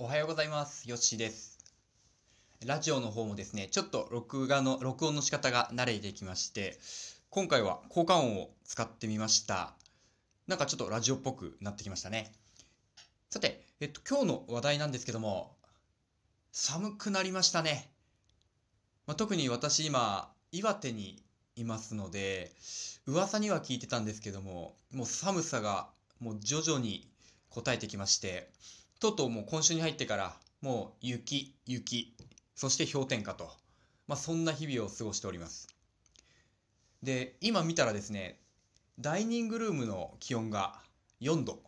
[0.00, 0.88] おはようございます。
[0.88, 1.58] よっしーです。
[2.64, 6.78] ラジオの方もですね、ちょっと録画の、録音の仕方が慣れてきまして、
[7.30, 9.74] 今回は効果音を使ってみました。
[10.46, 12.32] なんかちょっとラジオっぽくなってきましたね。
[13.28, 15.56] さて、えっと、今日の話題なんですけども、
[16.52, 17.90] 寒くなりましたね。
[19.08, 21.20] まあ、特に私今、岩手に
[21.56, 22.52] いますので、
[23.06, 25.88] 噂には聞いてたんですけども、もう寒さが
[26.20, 27.10] もう徐々に
[27.50, 28.52] 応えてきまして、
[29.00, 32.14] とうとうもう今週に入ってからもう雪、雪、
[32.56, 33.50] そして氷点下と、
[34.08, 35.68] まあ、そんな日々を過ごしております。
[37.02, 38.40] で、今見たらですね、
[38.98, 40.80] ダイニングルームの気温が
[41.20, 41.60] 4度。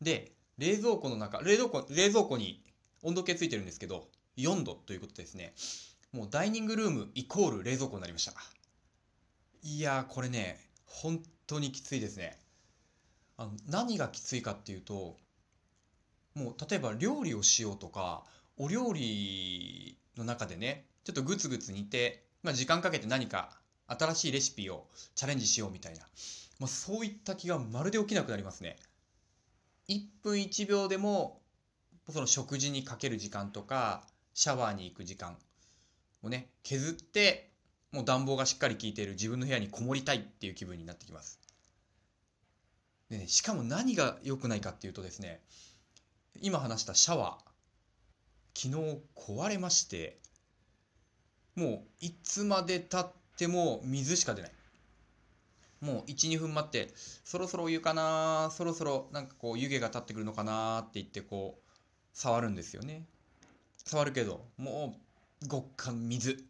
[0.00, 2.64] で、冷蔵庫の中、冷蔵庫、冷蔵庫に
[3.02, 5.52] 温度計ついてるんですけど、4度ということですね。
[6.12, 8.32] もうダイニングルームイコール冷蔵庫になりました。
[9.62, 12.38] いやー、これね、本当にきついですね。
[13.36, 15.18] あの何がきついかっていうと、
[16.34, 18.24] もう例えば料理をしようとか、
[18.56, 23.50] お料理の中でね、ちょっとグツグツ煮て、まあ、時間かけて何か
[23.86, 26.00] 新しいレシピをチャレンジしようみたいな、
[26.58, 28.76] まあ、そういった気がまるで起きなくなりますね。
[29.88, 31.40] 1分1秒でも
[32.10, 35.36] その食事にかける時間とかシャワーに行く時間
[36.22, 37.50] をね削って
[37.92, 41.38] もう暖房がしっかり効いている自分の部屋にこもりたいっていう気分になってきます。
[43.10, 45.40] でね、しかも何が良くないかっていうとですね
[46.40, 50.18] 今話したシャワー昨日壊れまして
[51.56, 54.52] もういつまでたっても水しか出ない。
[55.80, 56.90] もう12分待って
[57.24, 61.70] そろそろお湯かなそろそろなんかこう湯気が立ってくるのかなって言ってこう
[62.12, 63.04] 触るんですよね。
[63.84, 64.96] 触るけども
[65.42, 66.44] う極寒水。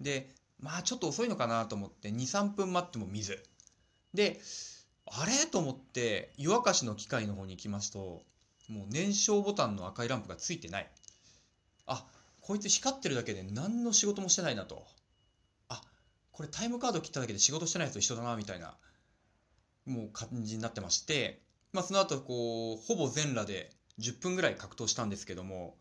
[0.00, 0.28] で
[0.60, 3.42] まあちょっと遅いのかなと思って23分待っても水。
[4.12, 4.40] で
[5.06, 5.46] あれ？
[5.46, 8.22] と思って湯沸かしの機械の方に行きますと
[8.68, 10.90] もう燃焼ボタンの赤いランプがついてない。
[11.86, 12.06] あ
[12.40, 14.86] こいつ光ってるだけで何の仕事もしてないなと。
[15.68, 15.80] あ
[16.32, 18.76] これタイムカード切っただけで仕事してないやつと一緒だなみたいな
[19.86, 21.40] もう感じになってまして。
[21.72, 25.76] まあその後こうほぼ全裸で10分ぐらい格闘したんですけども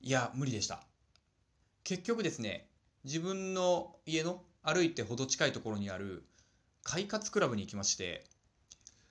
[0.00, 0.82] いや無理でした。
[1.84, 2.68] 結局ですね
[3.04, 6.24] 自分の家の歩いてほど近いところにある
[6.84, 8.24] 快活クラブに行きまして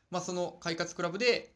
[0.09, 1.52] まあその快活クラブで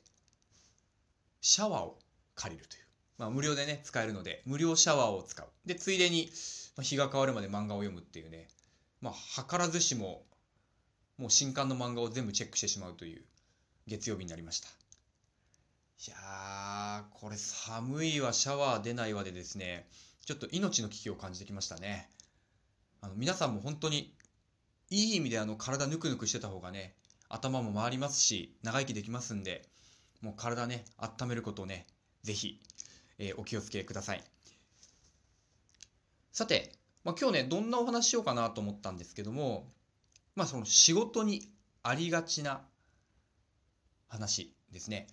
[1.46, 2.00] シャワーを
[2.34, 2.86] 借りるという
[3.20, 5.48] まあ、無料でね、使えるので、無料シャワーを使う。
[5.64, 6.32] で、ついでに、
[6.76, 8.48] ま、日が変わるまで漫画を読むっていうね、
[9.00, 10.26] まあ、図らずしも、
[11.20, 13.24] もう新刊の漫画を全部チェックしてしまうという
[13.86, 14.70] 月曜日になりました。
[16.08, 19.88] いやー、これ寒いわ、シャワー出ないわでですね、
[20.26, 22.10] ちょっと命の危機を感じてきましたね。
[23.02, 24.16] あの皆さんも本当に、
[24.90, 26.96] いい意味であの体ぬくぬくしてた方がね、
[27.30, 29.70] 頭も回りますし、長生きできますんで、
[30.26, 31.86] もう体ね、温めることをね、
[32.24, 32.60] ぜひ、
[33.20, 34.24] えーお気をつけください。
[36.32, 39.72] さて、まあ、今日ね、どんなお話しようかなと思ったんですけども、
[40.36, 41.48] まあその仕事に
[41.84, 42.62] ありがちな
[44.08, 45.06] 話ですね。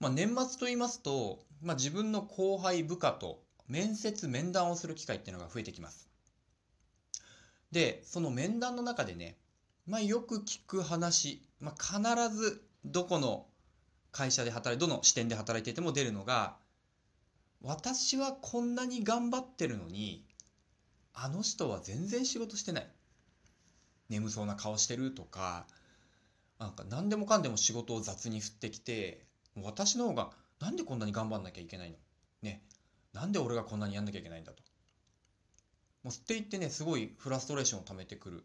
[0.00, 6.08] まあ年末と言いますと、まあ自分の後輩部下と面接面談をする機会っていうのが増えてきます。
[7.72, 9.36] で、その面談の中でね、
[9.86, 13.46] まあよく聞く話、まあ必ずどこの
[14.12, 16.56] 会社で働い、どの視点で働いていても出るのが、
[17.62, 20.24] 私はこんなに頑張ってるのに
[21.12, 22.86] あの人は全然仕事してない。
[24.08, 25.66] 眠そうな顔してるとか
[26.58, 29.26] なんか何でもかんでも仕事を雑に振ってきて
[29.62, 31.96] 私の方がなんでこんなに頑張んなきゃいけないの？
[32.42, 32.62] ね。
[33.12, 34.62] なんで俺がこんなにやんなきゃいけないんだと。
[36.02, 38.44] もうって言ってねすごいフラストレーションを溜めてくる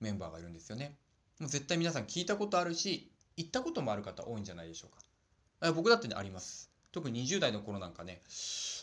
[0.00, 0.98] メンバーがいるんですよね。
[1.40, 5.72] もう絶対皆さん聞いたことあるし行ったこともある方多いんじゃないでしょうか。
[5.72, 6.70] 僕だってねあります。
[6.92, 8.22] 特に20代の頃なんかね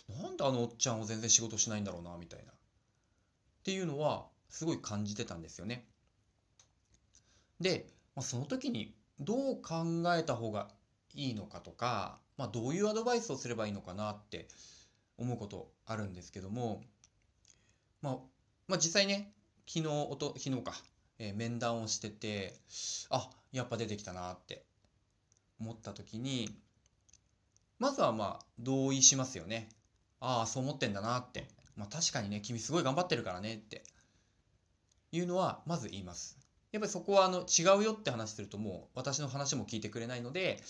[0.09, 2.51] なんであのおっちゃんは全然仕事しないんだろうなみたいな。
[2.51, 2.55] っ
[3.63, 5.85] ていうのはすごい感じてたんですよね。
[7.59, 10.69] で、まあ、その時にどう考えた方が
[11.13, 14.47] いいのかとか、まあ、どういうアドバイスをすればいいのかなって
[15.17, 16.81] 思うことあるんですけども、
[18.01, 18.17] まあ、
[18.67, 19.31] まあ実際ね
[19.67, 20.73] 昨日おと昨日か、
[21.23, 22.55] え面談をしてて
[23.11, 24.63] あやっぱ出てきたなって
[25.59, 26.49] 思った時に
[27.77, 29.67] まずはまあ同意しますよね。
[30.19, 31.47] ああ、そう思ってんだなって。
[31.75, 33.81] まあ確かにね、君すごい頑張ってるからねって
[35.11, 36.37] いうのはまず言います。
[36.71, 40.61] やっぱりそこはあの違うよって話するともう私の話も聞いてくれないので、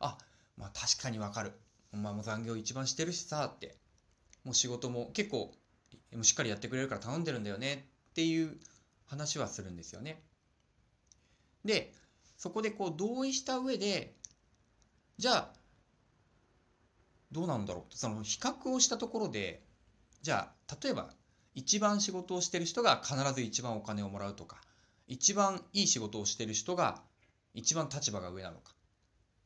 [0.00, 0.16] あ、
[0.56, 1.52] まあ確かにわかる。
[1.92, 3.76] お前も残業一番してるしさって。
[4.44, 5.54] もう仕事も結構
[6.22, 8.56] しっかりやってくれるから頼んでるんだよねっていう
[9.06, 10.22] 話はするんですよね。
[11.64, 11.92] で、
[12.36, 14.16] そこでこう同意した上で、
[15.16, 15.52] じゃあ
[17.34, 19.62] どうなんだろうとその比較をしたところで
[20.22, 21.10] じゃあ例えば
[21.54, 24.60] 一番仕事をしてる人が必ず一番お金をもらうとか
[25.06, 27.02] 一番いい仕事をしてる人が
[27.52, 28.72] 一番立場が上なのか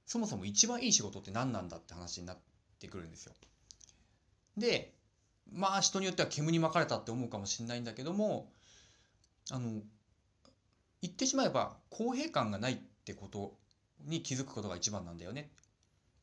[0.06, 2.38] そもそも一番いい仕事って何なんだって話になっ
[2.78, 3.32] てくるんですよ。
[4.56, 4.94] で
[5.50, 8.52] まあ人によっては煙に巻かれたって思うかもしれないんだけども
[9.50, 9.82] あの
[11.00, 13.54] 言ってしまえば公平感がないってこと
[14.04, 15.50] に気づくことが一番なんだよね。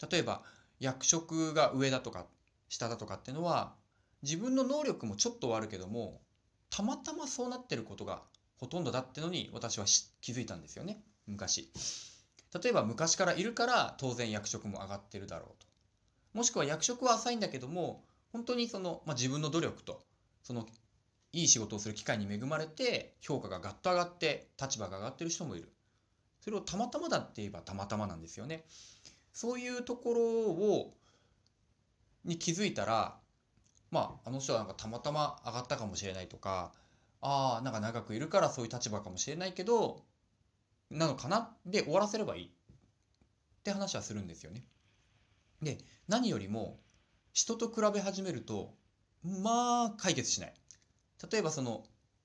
[0.10, 0.44] 例えば
[0.80, 2.26] 役職が上だとか
[2.70, 3.74] 下だとかっていうのは
[4.22, 6.22] 自分の能力もちょっとはあるけども
[6.70, 8.22] たまたまそうなってることが
[8.58, 9.86] ほとんどだってのに私は
[10.22, 11.72] 気づいたんですよね昔。
[12.62, 15.68] 例えば昔からいるから当然役職も上がってるだろうと。
[16.34, 20.02] もしくは役職は浅いんだけども本当にその、まあ、自分の努力と
[20.44, 20.68] その
[21.36, 25.70] いい仕事をする機会に恵まれて評価がガッと上がって立場が上がってる人もいる。
[26.40, 28.64] それをたまたまだって言えばたまたまなんですよね。
[29.34, 30.94] そういうところを
[32.24, 33.18] に気づいたら
[33.92, 36.72] まああの人はなんかたまたま上がったかもしれないとか
[37.20, 40.04] ああなんか長くいるからそういう立場かもしれないけど
[40.90, 42.50] なのかなで終わらせればいいっ
[43.64, 44.64] て話はするんですよね。
[45.62, 46.80] で何よりも
[47.34, 48.74] 人と比べ始めると
[49.22, 50.54] まあ解決しない。
[51.32, 51.84] 例えばその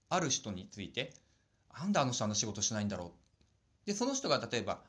[0.09, 1.13] ある人について
[1.79, 3.13] なんであの人あの仕事しないんだろ
[3.85, 3.87] う？
[3.87, 4.81] でその人が例えば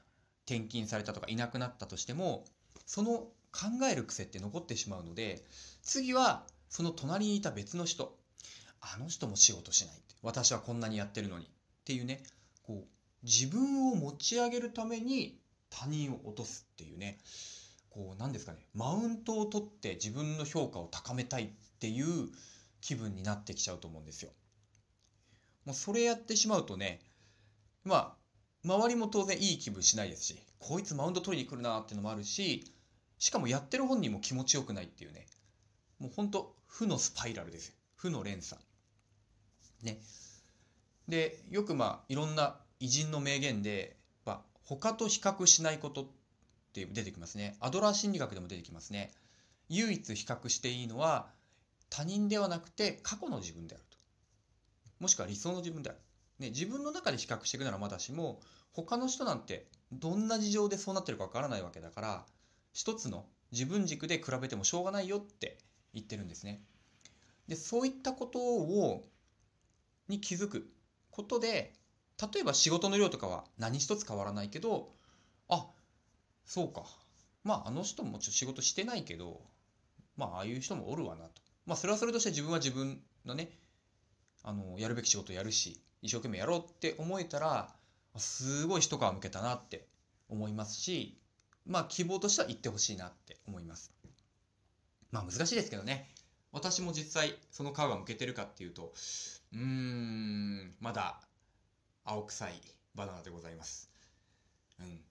[0.46, 2.46] 転勤されたとかいなくなったとしても
[2.86, 5.44] その考える癖って残ってしまうので
[5.84, 8.18] 次はその隣にいた別の人
[8.82, 11.48] あの人も仕事しない私はこんなにやってるのにっ
[11.86, 12.24] ていうね
[12.64, 15.38] こう自分を持ち上げるために
[15.70, 17.20] 他人を落とすっていうね
[17.90, 21.48] こう何ですかねマウントを取って自分の評価を高めたいっ
[21.80, 22.30] ていう
[22.82, 24.32] 気分になってきちゃうと思うんですよ。
[25.66, 27.00] もうそれやってしまうとね
[27.84, 28.18] まあ
[28.66, 32.72] 周りも当然いい気分しないですしこいつマウント取りに来るなっていうのもあるし
[33.20, 35.28] しかもやってる本人も気持ちよくないっていうね
[36.00, 37.76] もうほんと負のスパイラルですよ。
[37.96, 38.60] 負の連鎖。
[39.84, 40.00] ね。
[41.08, 46.08] でよくまあいろんな偉人の名言でやっぱ他と比較しないことっ
[46.74, 47.58] て出てきますね。
[47.60, 49.12] アドラー心理学でも出てきますね。
[49.70, 51.30] 唯一比較していいのは
[51.92, 53.98] 他人ではなくて過去の自分であると。
[55.00, 56.00] もしくは理想の自分である。
[56.40, 58.40] ね、自分の中で比較していくならまだしも
[58.72, 62.26] 他の人なんてどんな事情でそうなってるかわからないわけだから
[62.74, 65.60] 一つの自分軸で比べてもしょうがないよって
[65.94, 66.64] 言ってるんですね。
[67.48, 69.04] でそういったことを
[70.08, 70.72] に気づく
[71.12, 71.74] ことで
[72.34, 74.90] 例えば仕事の量とかは何一つ変わらないけど
[75.50, 75.68] あ
[76.46, 76.86] そうか。
[77.44, 79.42] まああの人もちょっと仕事してないけど
[80.16, 81.41] まあああいう人もおるわなと。
[81.66, 83.50] まあそれはそれとして自分は自分のね
[84.44, 87.70] あのやるべき仕事をやるし一生懸命やろうって思えたら
[88.18, 89.86] すごい一皮むけたなって
[90.30, 91.18] 思いますし
[91.66, 93.92] まあ希望としては言ってほしいなって思います。
[95.12, 96.10] まあ難しいですけどね。
[96.52, 98.94] 私も実際その皮がむけてるかっていうと
[99.54, 101.22] うーんまだ
[102.04, 102.62] 青臭い
[102.96, 103.90] バナナでございます。
[104.80, 105.02] うん。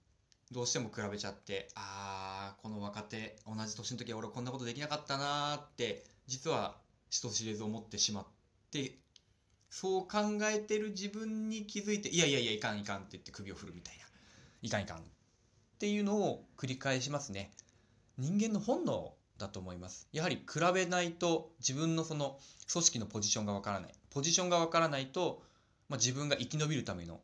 [0.51, 6.77] どうしても比べちゃってあーこの若手同じ年の時は俺こんなことできなかったなーって実は
[7.11, 8.27] 人知れず思ってしまっ
[8.71, 8.95] て
[9.69, 14.05] そう考えてる自分に気づいていやいやいやいかんいかんって言って首を振るみたいな
[14.63, 15.01] いかんいかんっ
[15.81, 17.51] ていうのを繰り返しますね。
[18.17, 20.07] 人間の本能だと思います。
[20.13, 22.39] やはり比べないと自分のその
[22.71, 23.95] 組織のポジションがわからない。
[24.11, 25.43] ポジションがわからないと、
[25.89, 27.21] まあ、自分が生き延びるための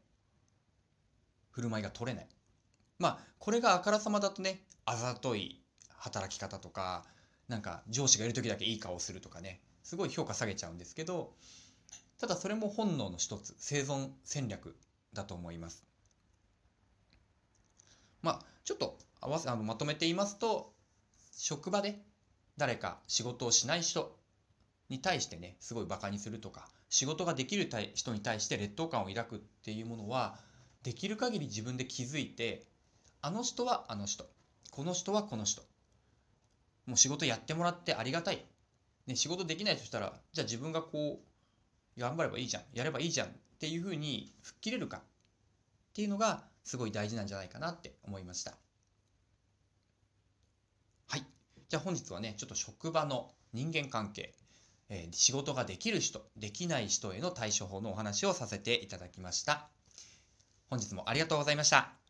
[1.50, 2.28] 振る舞いが取れない。
[2.98, 5.62] まあこれがあからさまだとねあざとい
[5.98, 7.04] 働き方とか
[7.48, 9.60] なんか上司がいる時だけいい顔するとかね。
[9.82, 11.32] すごい評価下げちゃうんですけど
[12.18, 13.54] ただそれも本能の一つ。
[13.58, 14.76] 生存戦略
[15.12, 15.84] だと思います。
[18.22, 20.72] まあちょっと合わせあのまとめて言いますと
[21.32, 22.00] 職場で
[22.56, 24.16] 誰か仕事をしない人
[24.88, 30.38] に対してねすごいバカにするとか仕事ができる人に対して劣等感を抱くっていうものは
[30.82, 32.66] できる限り自分で気づいて
[33.20, 34.26] あの人はあの人
[34.70, 35.62] この人はこの人
[36.86, 38.44] もう仕事やってもらってありがたい、
[39.06, 41.20] ね、仕事できないとしたらじゃあ自分がこ
[41.96, 45.00] う頑張ればいいじゃんやればいいじゃんっていうふうに吹っ切れるかっ
[45.94, 48.52] ていうのがすごい大事なんじゃないかなって思いました
[51.08, 51.24] はい
[51.68, 54.34] じゃあ本日はねちょっと職場の人間関係
[54.88, 59.68] えー、仕事ができる人、できない人への対処法のお話をさせていただきました。
[60.68, 62.05] 本日もありがとうございました。